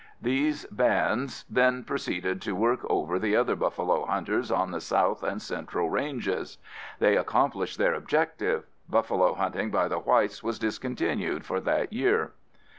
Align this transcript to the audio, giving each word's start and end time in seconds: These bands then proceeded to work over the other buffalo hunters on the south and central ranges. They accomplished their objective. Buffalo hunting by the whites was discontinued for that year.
These 0.19 0.65
bands 0.71 1.45
then 1.47 1.83
proceeded 1.83 2.41
to 2.41 2.55
work 2.55 2.79
over 2.89 3.19
the 3.19 3.35
other 3.35 3.55
buffalo 3.55 4.03
hunters 4.07 4.49
on 4.51 4.71
the 4.71 4.81
south 4.81 5.21
and 5.21 5.39
central 5.39 5.91
ranges. 5.91 6.57
They 6.97 7.15
accomplished 7.15 7.77
their 7.77 7.93
objective. 7.93 8.63
Buffalo 8.89 9.35
hunting 9.35 9.69
by 9.69 9.87
the 9.87 9.99
whites 9.99 10.41
was 10.41 10.57
discontinued 10.57 11.45
for 11.45 11.59
that 11.59 11.93
year. 11.93 12.31